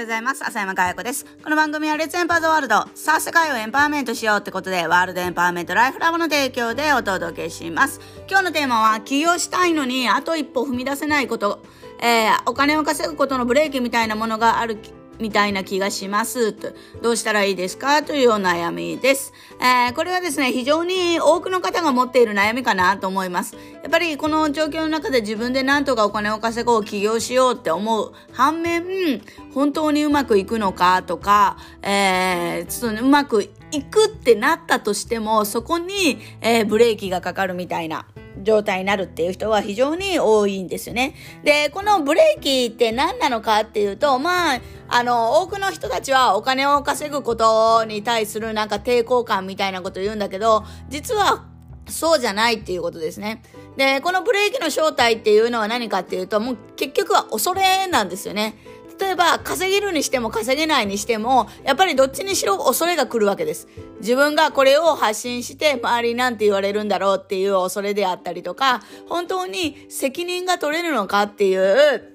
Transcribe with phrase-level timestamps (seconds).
[0.00, 0.42] ようございます。
[0.44, 1.26] 浅山かや子です。
[1.44, 2.86] この番組はレッツエンパーズワールド。
[2.94, 8.00] さあ、世界をエンパワーメントしようってことで、ワールドエンパワーメントライフラボの提供でお届けします。
[8.28, 11.62] 今日のテーマは、起業したいのに、あと一歩踏み出せないこと。
[12.02, 14.78] えー、お金を稼ぐことのブレーキみたいなものがある
[15.20, 16.52] みたいな気がします。
[16.52, 16.72] と
[17.02, 18.02] どうしたらいいですか？
[18.02, 19.32] というお悩みです。
[19.60, 23.54] えー、これはですね、非常に多くの方が持っている悩みかなと思います。
[23.82, 29.22] やっぱりこの状況の中で自分で何とかお金を稼ごう、起業しようって思う反面、
[29.54, 38.06] 本当にうまくいくのかとか、えー、ちょっとうまくいくってなったとしても、そこに、えー、ブレーキがかかるみたいな。
[38.42, 41.14] 状態になるっていう人は非常に多いんですよね。
[41.44, 51.44] で、このブレーキって何なのかっていうと、まあ、あの、多くの人たちはお金を稼ぐことに対するなんか抵抗感みたいなことを言うんだけど、実は
[51.86, 53.42] そうじゃないっていうことですね。
[53.76, 58.56] で、このブレーキの正体っていうのは何かっていうと、もう結局は恐れなんですよね。
[59.00, 63.68] 例えば稼げるにしても稼げないにしてもやっぱりどっちにしろ恐れが来るわけです。
[64.00, 72.14] 自分がこれを発信して周りなんて言われるんだろうっていう恐れであったりとか本当に責任が取れるのかっていう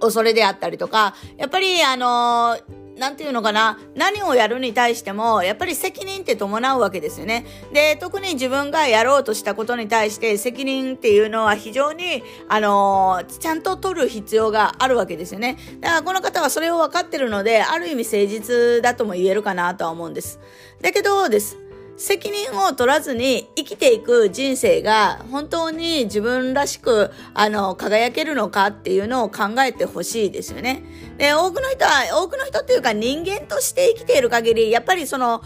[0.00, 7.46] 恐れであったりとかやっぱりあのーなんていうのかな、何をやるに対しても、やっぱり責任って伴うわけですよね。
[7.72, 15.56] で、特に自分がやろうとしたことに対して責任っていうのは非常に、あの、ちゃんと取る必要があるわけですよね。
[15.80, 20.38] だからこの方はそれを分かってるので、ある意味誠実だとも言えるかなとは思うんです。
[20.82, 21.69] だけどです。
[22.00, 30.82] 責任を取らずに生きていく人生が本当に自分らしく、あの、輝けるのかっていうのを考えてほしいですよね。
[31.18, 35.42] で、多くの人は、多くの人っていうか人間として生きている限り、やっぱりその、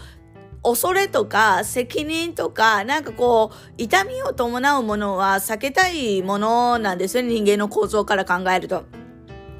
[0.63, 7.33] 恐れとか責任とか、なんかこう、痛みを伴うものは避けたいものなんですよね。
[7.33, 8.85] 人間の構造から考えると。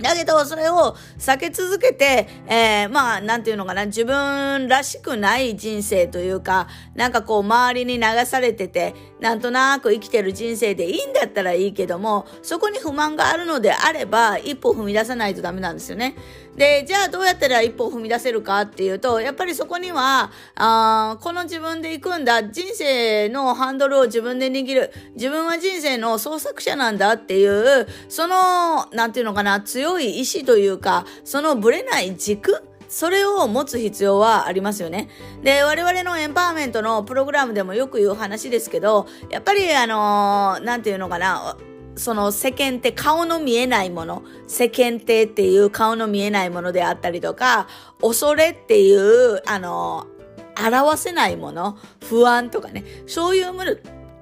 [0.02, 16.16] だけど、それを避け続けて、えー、まあ、なんていうのかな、自分らしくない人生というか、なんかこう、周りに流されてて、なんとなく生きてる人生でいいんだったらいいけども、そこに不満があるのであれば、一歩踏み出さないとダメなんですよね。
[16.56, 35.10] で、じゃあどうやったら一歩踏み出せるかっていうと、やっぱりそこには、あこの自分で行くんだ、人生のハンドルを自分で握る、自分は人生の創作者なんだっていう、その、なんていうのかな、強い意志というか、そのぶれない軸それを持つ必要はありますよね。
[35.44, 41.58] で、我々のエンパワーメントのプログラムでもよく言う話ですけど、やっぱりあのー、なんていうのかな、
[41.96, 47.68] その世間って顔の見えないもの、世間体っていう顔の見えないものであったりとか、
[48.02, 50.08] 恐れっていう、あの、
[50.58, 53.54] 表せないもの、不安とかね、そういう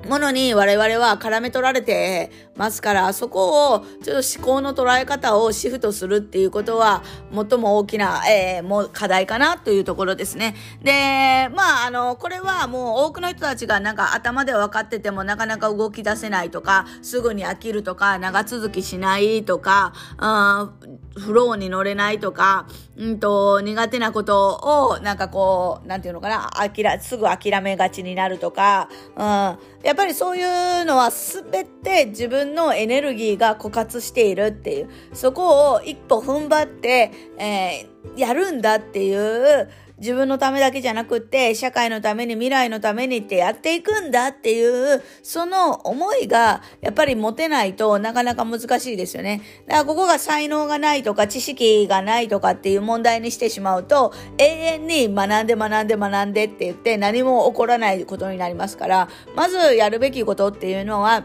[0.08, 7.04] もの、に我々は絡め取られてますから、そこをちょっと思考の捉え方をシフトするっていうことは、
[7.34, 10.56] 最も大きな、えー、もう課題かなというところですね。
[10.82, 29.58] で、まあ、あの、これはもう多くの人たちがなんか頭で分かっててもなかなか動き出せないとか、すぐに飽きるとか、長続きしないとか、うん、フローに乗れないとか、うんと、苦手なことを、なんかこう、なんていうのかな、あきら、すぐ諦めがちになるとか、うん、
[29.94, 39.70] やっぱりそういうのは全て自分のエネルギーが枯渇しているっていう、そこを一歩踏ん張って、えー、やるんだっていう、
[40.04, 49.42] 自分のためだけじゃなくって、社会のために未来のためにってやっていくんだっていう、その思いがやっぱり持てないとなかなか難しいですよね。
[49.66, 61.24] だからここが才能がないとか知識がないとかっていう問題にしてしまうと、永遠に学んで学んで学んでって言って何も起こらないことになりますから、まずやるべきことっていうのは、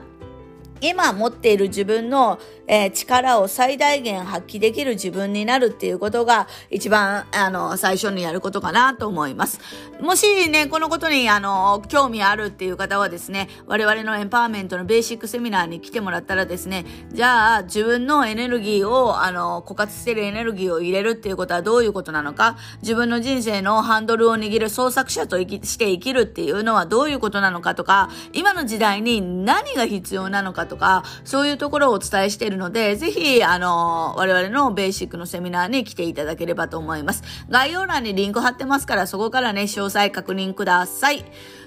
[0.81, 2.39] 今持っている自分の、
[2.69, 9.59] えー、力を最大限発揮できる自分になるっていうことが一番あの最初にやることかなと思います。
[10.01, 37.23] もしね、このことにあの興味あるっていう方はですね、我々のエンパワーメントのベーシックセミナーに来てもらったらですね、じゃあ自分のエネルギーをあの枯渇してるエネルギーを入れるっていうことはどういうことなのか、自分の人生のハンドルを握る創作者として生きるっていうのはどういうことなのかとか、今の時代に何が必要なのかとか、そういうところをお伝えしているので、ぜひ、あの、我々のベーシックのセミナーに来ていただければと思います。
[37.49, 41.25] 概要欄にリンク貼ってますから、そこからね、詳細確認ください。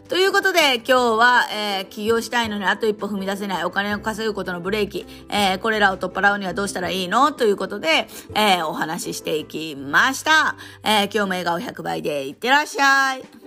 [0.09, 7.31] ということで、今日は、えー、起業したいのにあと一歩踏み出せないお金を稼ぐことのブレーキ、えー、これらを取っ払うにはどうしたらいいの？
[7.31, 10.57] ということで、えー、お話ししていきました。
[10.83, 13.40] え、今日も笑顔100倍でいってらっしゃい。